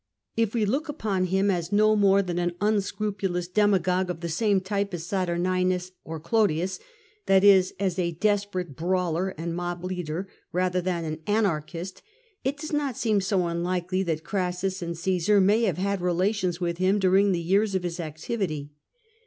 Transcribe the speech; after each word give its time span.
If 0.35 0.55
we 0.55 0.65
look 0.65 0.89
upon 0.89 1.25
him 1.25 1.51
as 1.51 1.71
no 1.71 1.95
more 1.95 2.23
than 2.23 2.39
an 2.39 2.55
unscrupulous 2.59 3.47
demagogue 3.47 4.09
of 4.09 4.21
the 4.21 4.29
same 4.29 4.59
type 4.59 4.95
as 4.95 5.05
Saturninus 5.05 5.91
or 6.03 6.19
Clodius— 6.19 6.79
that 7.27 7.43
is, 7.43 7.75
as 7.79 7.99
a 7.99 8.13
desperate 8.13 8.75
brawler 8.75 9.29
and 9.37 9.55
mob 9.55 9.83
leader 9.83 10.27
rather 10.51 10.81
than 10.81 11.05
an 11.05 11.19
anarchist— 11.27 12.01
it 12.43 12.57
does 12.57 12.73
not 12.73 12.97
seem 12.97 13.21
so 13.21 13.45
unlikely 13.45 14.01
that 14.01 14.23
Crassus 14.23 14.81
and 14.81 14.95
Cmsar 14.95 15.39
may 15.39 15.65
have 15.65 15.77
had 15.77 16.01
relations 16.01 16.59
with 16.59 16.79
him 16.79 16.97
during 16.97 17.31
the 17.31 17.39
years 17.39 17.75
of 17.75 17.83
his 17.83 17.99
activity. 17.99 18.71